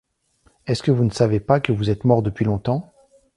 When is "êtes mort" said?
1.91-2.23